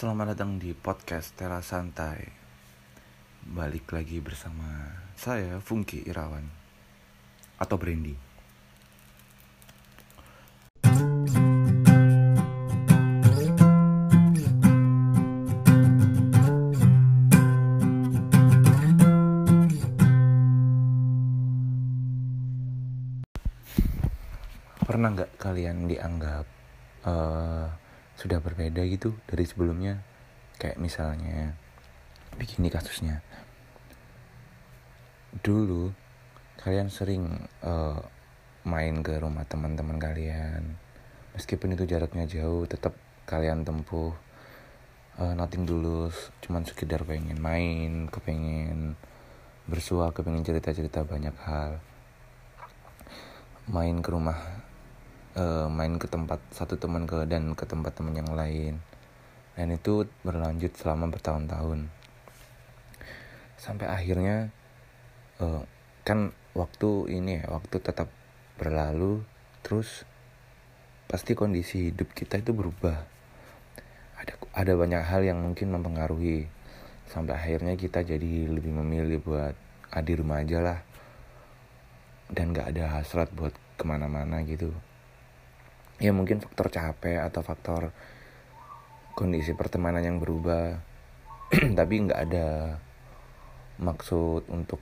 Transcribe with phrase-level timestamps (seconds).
[0.00, 2.24] Selamat datang di podcast Tera Santai.
[3.44, 6.48] Balik lagi bersama saya Funky Irawan.
[7.60, 8.16] Atau Brandy
[24.80, 26.48] Pernah nggak kalian dianggap
[27.04, 27.89] uh,
[28.20, 30.04] sudah berbeda gitu dari sebelumnya?
[30.60, 31.56] Kayak misalnya,
[32.36, 33.24] begini kasusnya.
[35.40, 35.88] Dulu
[36.60, 37.96] kalian sering uh,
[38.68, 40.76] main ke rumah teman-teman kalian,
[41.32, 42.92] meskipun itu jaraknya jauh, tetap
[43.24, 44.12] kalian tempuh
[45.16, 46.12] uh, nothing dulu,
[46.44, 49.00] cuman sekedar pengen main, kepengen
[49.64, 51.80] bersua, kepengen cerita-cerita banyak hal
[53.70, 54.36] main ke rumah
[55.40, 58.84] uh, main ke tempat satu teman ke dan ke tempat teman yang lain.
[59.56, 61.88] Dan itu berlanjut selama bertahun-tahun.
[63.56, 64.52] Sampai akhirnya
[65.40, 65.64] uh,
[66.04, 68.08] kan waktu ini ya waktu tetap
[68.56, 69.24] berlalu
[69.60, 70.04] terus
[71.08, 73.04] pasti kondisi hidup kita itu berubah.
[74.20, 76.48] Ada ada banyak hal yang mungkin mempengaruhi.
[77.10, 79.56] Sampai akhirnya kita jadi lebih memilih buat
[79.90, 80.80] ah, di rumah aja lah.
[82.30, 84.70] Dan gak ada hasrat buat ke mana-mana gitu
[86.00, 87.92] ya mungkin faktor capek atau faktor
[89.12, 90.80] kondisi pertemanan yang berubah.
[91.78, 92.80] Tapi nggak ada
[93.76, 94.80] maksud untuk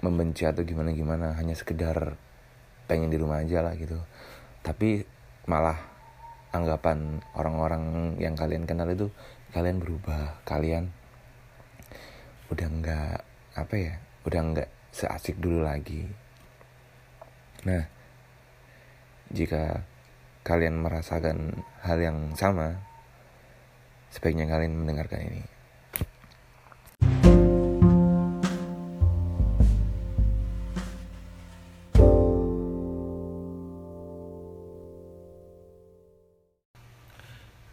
[0.00, 2.16] membenci atau gimana gimana hanya sekedar
[2.88, 4.00] pengen di rumah aja lah gitu.
[4.64, 5.04] Tapi
[5.44, 5.76] malah
[6.52, 9.08] anggapan orang-orang yang kalian kenal itu
[9.52, 10.92] kalian berubah kalian
[12.52, 13.16] udah nggak
[13.56, 13.94] apa ya
[14.28, 16.08] udah nggak seasik dulu lagi.
[17.68, 17.84] Nah
[19.32, 19.91] jika
[20.42, 22.82] kalian merasakan hal yang sama,
[24.10, 25.42] sebaiknya kalian mendengarkan ini.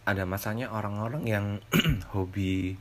[0.06, 1.46] Ada masanya orang-orang yang
[2.14, 2.74] hobi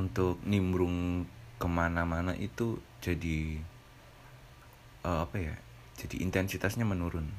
[0.00, 1.28] untuk nimbrung
[1.60, 3.60] ke mana-mana itu jadi
[5.04, 5.54] uh, apa ya
[5.94, 7.30] jadi intensitasnya menurun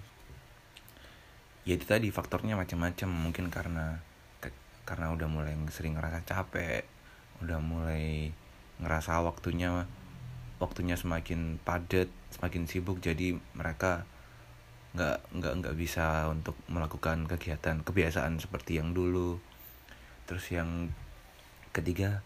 [1.65, 3.99] ya itu tadi faktornya macam-macam mungkin karena
[4.85, 6.85] karena udah mulai sering ngerasa capek
[7.41, 8.29] udah mulai
[8.77, 9.89] ngerasa waktunya
[10.61, 14.05] waktunya semakin padat semakin sibuk jadi mereka
[14.95, 19.43] nggak nggak nggak bisa untuk melakukan kegiatan kebiasaan seperti yang dulu.
[20.23, 20.95] Terus yang
[21.75, 22.23] ketiga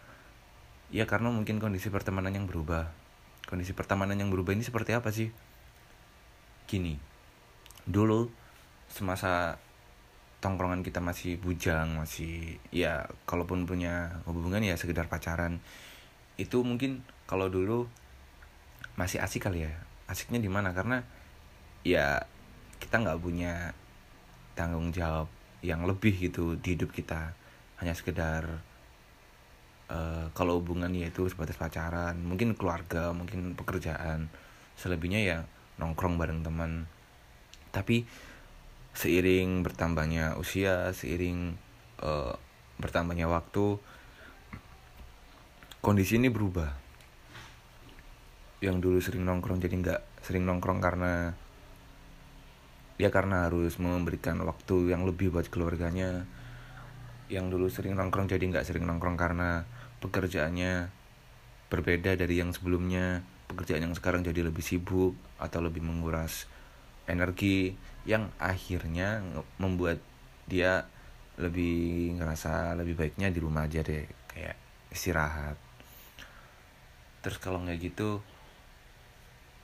[0.94, 2.94] ya karena mungkin kondisi pertemanan yang berubah.
[3.50, 5.34] Kondisi pertemanan yang berubah ini seperti apa sih?
[6.70, 6.94] Gini
[7.90, 8.30] dulu
[8.90, 9.56] semasa
[10.40, 15.60] tongkrongan kita masih bujang masih ya kalaupun punya hubungan ya sekedar pacaran
[16.40, 17.84] itu mungkin kalau dulu
[18.96, 19.74] masih asik kali ya.
[20.08, 20.72] Asiknya di mana?
[20.72, 21.04] Karena
[21.84, 22.24] ya
[22.80, 23.76] kita nggak punya
[24.56, 25.28] tanggung jawab
[25.60, 27.36] yang lebih gitu di hidup kita.
[27.78, 28.64] Hanya sekedar
[29.92, 34.32] uh, kalau hubungan ya itu sebatas pacaran mungkin keluarga mungkin pekerjaan.
[34.80, 35.38] Selebihnya ya
[35.76, 36.88] nongkrong bareng teman.
[37.70, 38.08] Tapi
[38.94, 41.54] seiring bertambahnya usia seiring
[42.02, 42.34] uh,
[42.80, 43.78] bertambahnya waktu
[45.80, 46.76] kondisi ini berubah.
[48.60, 51.32] Yang dulu sering nongkrong jadi nggak sering nongkrong karena
[53.00, 56.28] ya karena harus memberikan waktu yang lebih buat keluarganya.
[57.32, 59.64] Yang dulu sering nongkrong jadi nggak sering nongkrong karena
[60.04, 60.92] pekerjaannya
[61.72, 63.24] berbeda dari yang sebelumnya.
[63.48, 66.46] Pekerjaan yang sekarang jadi lebih sibuk atau lebih menguras
[67.12, 67.74] energi
[68.08, 69.20] yang akhirnya
[69.60, 70.00] membuat
[70.48, 70.88] dia
[71.40, 74.56] lebih ngerasa lebih baiknya di rumah aja deh kayak
[74.92, 75.56] istirahat.
[77.20, 78.20] Terus kalau nggak gitu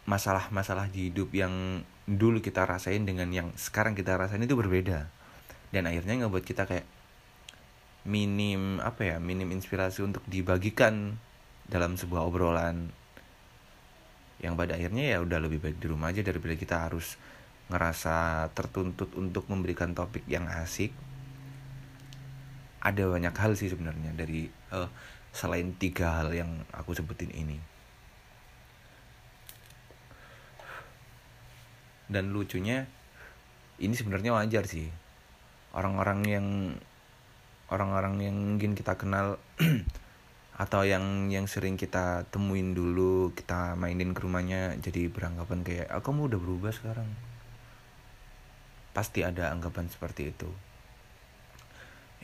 [0.07, 5.11] masalah-masalah di hidup yang dulu kita rasain dengan yang sekarang kita rasain itu berbeda.
[5.75, 6.87] Dan akhirnya ngebuat kita kayak
[8.07, 11.19] minim apa ya minim inspirasi untuk dibagikan
[11.67, 12.95] dalam sebuah obrolan
[14.41, 17.17] yang pada akhirnya ya udah lebih baik di rumah aja daripada kita harus
[17.73, 20.93] ngerasa tertuntut untuk memberikan topik yang asik.
[22.85, 24.87] Ada banyak hal sih sebenarnya dari uh,
[25.35, 27.59] selain tiga hal yang aku sebutin ini.
[32.07, 32.87] Dan lucunya
[33.83, 34.87] ini sebenarnya wajar sih.
[35.75, 36.47] Orang-orang yang
[37.67, 39.43] orang-orang yang mungkin kita kenal
[40.57, 46.09] atau yang yang sering kita temuin dulu kita mainin ke rumahnya jadi beranggapan kayak aku
[46.09, 47.09] ah, mau udah berubah sekarang.
[48.97, 50.49] Pasti ada anggapan seperti itu.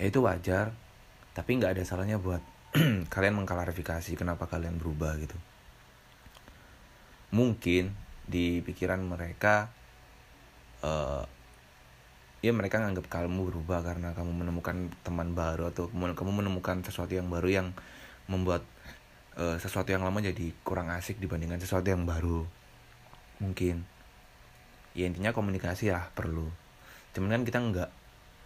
[0.01, 0.73] Ya itu wajar
[1.37, 2.41] tapi nggak ada salahnya buat
[3.13, 5.37] kalian mengklarifikasi kenapa kalian berubah gitu.
[7.37, 7.93] Mungkin
[8.25, 9.69] di pikiran mereka
[10.81, 11.29] uh,
[12.41, 17.29] ya mereka nganggap kamu berubah karena kamu menemukan teman baru atau kamu menemukan sesuatu yang
[17.29, 17.69] baru yang
[18.31, 18.63] membuat
[19.39, 22.45] uh, sesuatu yang lama jadi kurang asik dibandingkan sesuatu yang baru.
[23.43, 23.85] Mungkin.
[24.93, 26.53] Ya intinya komunikasi lah perlu.
[27.17, 27.91] Cuman kan kita nggak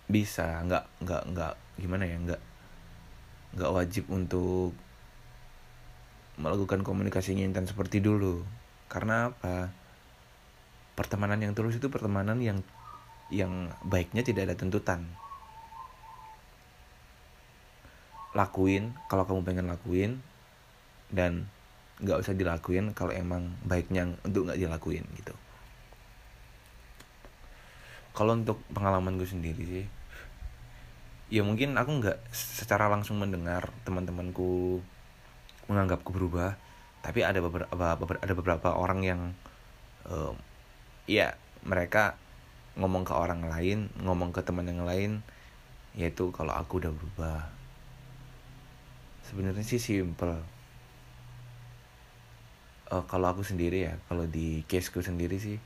[0.06, 2.43] bisa nggak nggak nggak gimana ya nggak
[3.58, 4.70] nggak wajib untuk
[6.38, 8.46] melakukan komunikasinya intens seperti dulu.
[8.87, 9.72] Karena apa?
[10.96, 12.64] Pertemanan yang tulus itu pertemanan yang
[13.29, 15.05] yang baiknya tidak ada tuntutan
[18.37, 20.21] lakuin kalau kamu pengen lakuin
[21.09, 21.49] dan
[22.05, 25.33] nggak usah dilakuin kalau emang baiknya untuk nggak dilakuin gitu.
[28.12, 29.87] Kalau untuk pengalaman gue sendiri sih
[31.27, 34.79] ya mungkin aku nggak secara langsung mendengar teman-temanku
[35.67, 36.55] menganggapku berubah
[37.03, 39.21] tapi ada beberapa ada beberapa orang yang
[40.06, 40.39] um,
[41.11, 41.35] ya
[41.67, 42.15] mereka
[42.79, 45.27] ngomong ke orang lain ngomong ke teman yang lain
[45.99, 47.50] yaitu kalau aku udah berubah
[49.26, 50.38] sebenarnya sih simple
[52.94, 55.58] uh, kalau aku sendiri ya kalau di caseku sendiri sih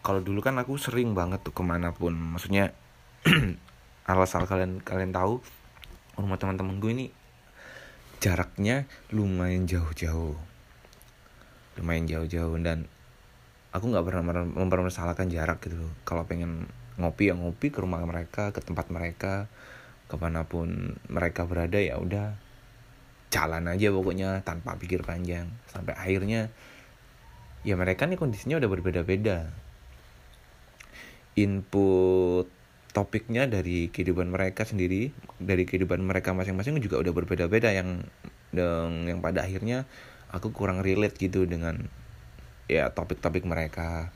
[0.00, 2.16] kalau dulu kan aku sering banget tuh ke mana pun.
[2.16, 2.72] Maksudnya
[4.08, 5.44] asal kalian kalian tahu
[6.16, 7.06] rumah teman-teman gue ini
[8.20, 10.36] jaraknya lumayan jauh-jauh.
[11.76, 12.88] Lumayan jauh-jauh dan
[13.70, 14.24] aku nggak pernah
[14.56, 16.66] mempermasalahkan jarak gitu kalau pengen
[16.98, 19.46] ngopi ya ngopi ke rumah mereka ke tempat mereka
[20.10, 22.34] ke mana pun mereka berada ya udah
[23.30, 25.46] jalan aja pokoknya tanpa pikir panjang.
[25.70, 26.50] Sampai akhirnya
[27.62, 29.54] ya mereka nih kondisinya udah berbeda-beda.
[31.38, 32.50] Input
[32.90, 37.70] topiknya dari kehidupan mereka sendiri dari kehidupan mereka masing-masing juga udah berbeda-beda.
[37.70, 38.10] Yang
[38.50, 39.86] yang yang pada akhirnya
[40.34, 41.86] aku kurang relate gitu dengan
[42.66, 44.10] ya topik-topik mereka.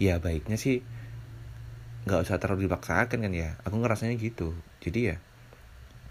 [0.00, 0.80] Ya baiknya sih
[2.08, 3.60] nggak usah terlalu dipaksakan kan ya.
[3.68, 5.16] Aku ngerasanya gitu jadi ya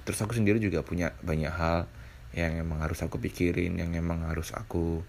[0.08, 1.84] terus aku sendiri juga punya banyak hal
[2.32, 5.04] yang emang harus aku pikirin yang emang harus aku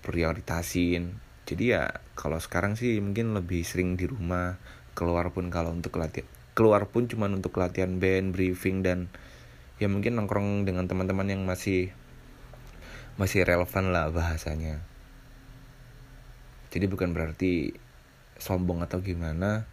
[0.00, 1.18] prioritasin.
[1.48, 4.60] Jadi ya kalau sekarang sih mungkin lebih sering di rumah
[4.92, 9.06] keluar pun kalau untuk latihan keluar pun cuma untuk latihan band briefing dan
[9.78, 11.94] ya mungkin nongkrong dengan teman-teman yang masih
[13.20, 14.82] masih relevan lah bahasanya.
[16.68, 17.72] Jadi bukan berarti
[18.38, 19.66] sombong atau gimana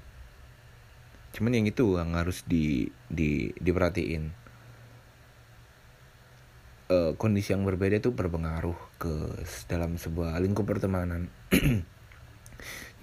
[1.36, 4.24] cuman yang itu yang harus di di diperhatiin
[6.88, 11.28] e, kondisi yang berbeda itu berpengaruh ke dalam sebuah lingkup pertemanan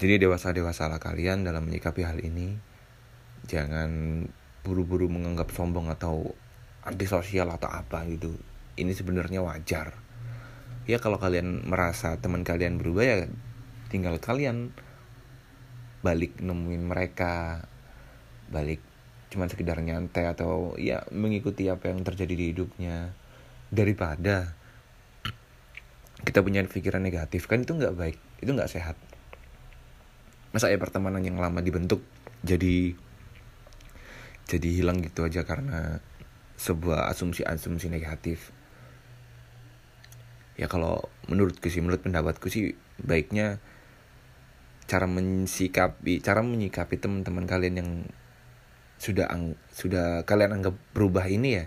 [0.03, 2.59] Jadi dewasa-dewasalah kalian dalam menyikapi hal ini.
[3.47, 4.25] Jangan
[4.67, 6.35] buru-buru menganggap sombong atau
[6.83, 8.35] antisosial atau apa gitu.
[8.75, 9.95] Ini sebenarnya wajar.
[10.91, 13.17] Ya kalau kalian merasa teman kalian berubah ya
[13.95, 14.75] tinggal kalian
[16.03, 17.67] balik nemuin mereka.
[18.53, 18.85] Balik
[19.33, 23.17] cuman sekedar nyantai atau ya mengikuti apa yang terjadi di hidupnya.
[23.73, 24.53] Daripada
[26.23, 29.01] kita punya pikiran negatif kan itu nggak baik itu nggak sehat.
[30.53, 32.05] Masa ya pertemanan yang lama dibentuk
[32.45, 32.93] jadi
[34.45, 36.05] jadi hilang gitu aja karena
[36.61, 38.53] sebuah asumsi-asumsi negatif.
[40.61, 43.59] Ya kalau menurutku sih menurut pendapatku sih baiknya
[44.85, 47.91] cara mensikapi cara menyikapi teman-teman kalian yang
[49.03, 51.65] sudah ang, sudah kalian anggap berubah ini ya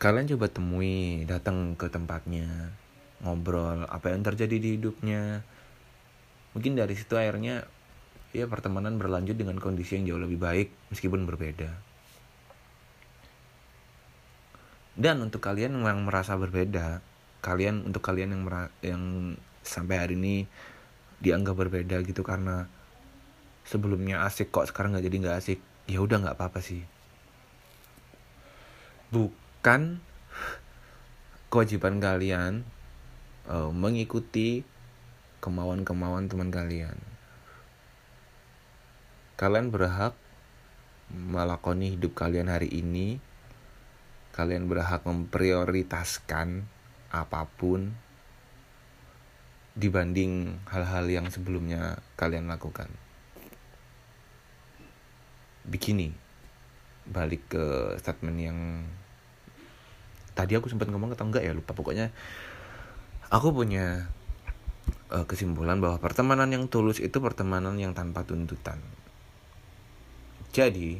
[0.00, 2.72] kalian coba temui datang ke tempatnya
[3.20, 5.44] ngobrol apa yang terjadi di hidupnya
[6.56, 7.68] mungkin dari situ akhirnya
[8.30, 11.70] ya pertemanan berlanjut dengan kondisi yang jauh lebih baik meskipun berbeda.
[14.94, 17.00] Dan untuk kalian yang merasa berbeda,
[17.40, 18.42] kalian untuk kalian yang
[18.84, 19.02] yang
[19.64, 20.44] sampai hari ini
[21.20, 22.68] dianggap berbeda gitu karena
[23.64, 25.60] sebelumnya asik kok sekarang nggak jadi nggak asik,
[25.90, 26.86] ya udah nggak apa-apa sih.
[29.10, 29.98] Bukan
[31.50, 32.62] kewajiban kalian
[33.50, 34.62] uh, mengikuti
[35.42, 36.94] kemauan-kemauan teman kalian
[39.40, 40.12] Kalian berhak
[41.08, 43.24] melakoni hidup kalian hari ini.
[44.36, 46.68] Kalian berhak memprioritaskan
[47.08, 47.96] apa pun
[49.72, 52.92] dibanding hal-hal yang sebelumnya kalian lakukan.
[55.70, 56.10] Begini,
[57.06, 58.58] balik ke statement yang
[60.34, 61.70] tadi aku sempat ngomong atau enggak ya lupa.
[61.78, 62.10] Pokoknya
[63.30, 64.10] aku punya
[65.14, 68.82] uh, kesimpulan bahwa pertemanan yang tulus itu pertemanan yang tanpa tuntutan.
[70.50, 70.98] Jadi,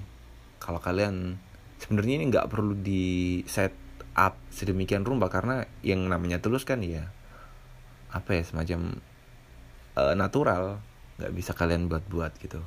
[0.63, 1.35] kalau kalian
[1.83, 3.75] sebenarnya ini nggak perlu di set
[4.15, 7.11] up sedemikian rupa karena yang namanya tulus kan ya
[8.15, 9.03] apa ya semacam
[9.99, 10.79] uh, natural.
[11.19, 12.63] Nggak bisa kalian buat-buat gitu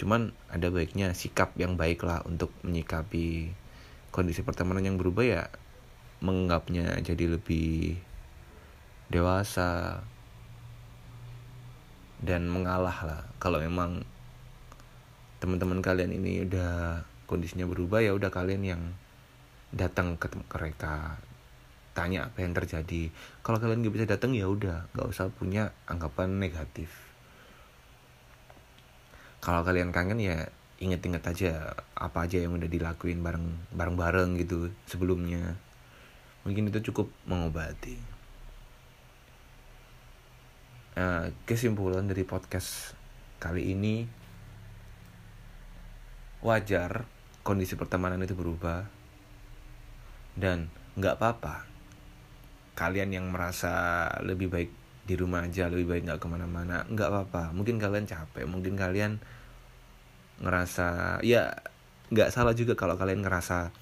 [0.00, 3.52] cuman ada baiknya sikap yang baik lah untuk menyikapi
[4.08, 5.42] kondisi pertemanan yang berubah ya
[6.24, 8.00] menganggapnya jadi lebih
[9.12, 10.00] dewasa
[12.24, 13.22] dan mengalah lah.
[13.36, 14.00] Kalau memang
[15.40, 18.82] teman-teman kalian ini udah kondisinya berubah ya udah kalian yang
[19.72, 21.20] datang ke mereka
[21.92, 23.12] tanya apa yang terjadi.
[23.44, 27.09] Kalau kalian nggak bisa datang ya udah nggak usah punya anggapan negatif
[29.40, 35.56] kalau kalian kangen ya inget-inget aja apa aja yang udah dilakuin bareng bareng-bareng gitu sebelumnya.
[36.44, 38.00] Mungkin itu cukup mengobati.
[40.96, 42.96] Uh, kesimpulan dari podcast
[43.40, 44.08] kali ini
[46.40, 47.04] wajar
[47.44, 48.88] kondisi pertemanan itu berubah.
[50.32, 51.68] Dan nggak apa-apa.
[52.72, 54.79] Kalian yang merasa lebih baik
[55.10, 56.86] di rumah aja lebih baik nggak ke mana-mana.
[56.86, 57.42] Nggak apa-apa.
[57.50, 59.18] Mungkin kalian capek mungkin kalian
[60.38, 61.50] ngerasa ya
[62.14, 63.74] nggak salah juga kalau kalian ngerasa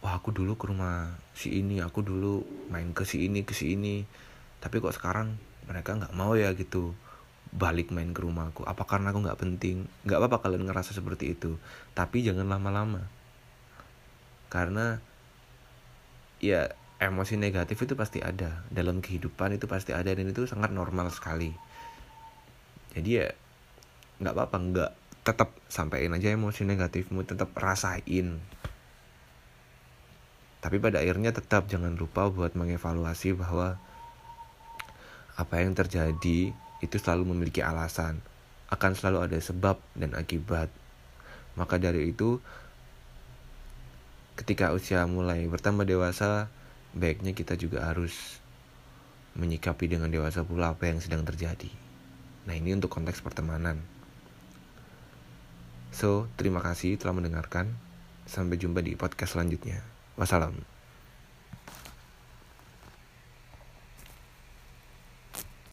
[0.00, 3.76] wah aku dulu ke rumah si ini aku dulu main ke si ini ke si
[3.76, 4.08] ini.
[4.64, 5.36] Tapi kok sekarang
[5.68, 6.96] mereka nggak mau ya gitu
[7.54, 9.84] balik main ke rumahku apa karena aku nggak penting?
[10.08, 11.60] Nggak apa-apa kalian ngerasa seperti itu.
[11.92, 13.04] Tapi jangan lama-lama.
[14.48, 14.96] Karena
[16.40, 16.72] ya
[17.08, 18.64] emosi negatif itu pasti ada.
[18.68, 21.52] Dalam kehidupan itu pasti ada dan itu sangat normal sekali.
[22.94, 23.28] Jadi ya
[24.22, 24.92] nggak apa-apa nggak
[25.24, 28.38] tetap sampaikan aja emosi negatifmu tetap rasain.
[30.64, 33.76] Tapi pada akhirnya tetap jangan lupa buat mengevaluasi bahwa
[35.34, 38.22] apa yang terjadi itu selalu memiliki alasan
[38.70, 40.72] akan selalu ada sebab dan akibat.
[41.58, 42.40] Maka dari itu
[44.34, 46.50] ketika usia mulai bertambah dewasa
[46.94, 48.38] baiknya kita juga harus
[49.34, 51.70] menyikapi dengan dewasa pula apa yang sedang terjadi.
[52.46, 53.82] Nah, ini untuk konteks pertemanan.
[55.90, 57.74] So, terima kasih telah mendengarkan.
[58.24, 59.82] Sampai jumpa di podcast selanjutnya.
[60.16, 60.73] Wassalam.